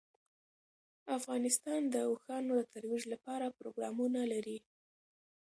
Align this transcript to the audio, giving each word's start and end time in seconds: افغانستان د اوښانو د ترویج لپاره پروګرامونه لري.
افغانستان 1.17 1.81
د 1.93 1.95
اوښانو 2.09 2.51
د 2.57 2.61
ترویج 2.73 3.03
لپاره 3.13 3.55
پروګرامونه 3.57 4.21
لري. 4.33 4.57